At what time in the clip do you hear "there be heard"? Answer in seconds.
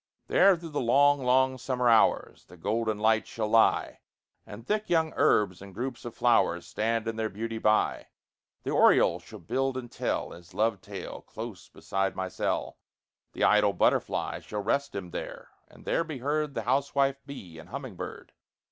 15.85-16.55